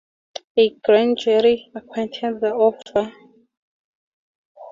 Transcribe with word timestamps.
A 0.57 0.69
grand 0.83 1.19
jury 1.19 1.69
acquitted 1.75 2.41
the 2.41 2.51
officer. 2.55 3.13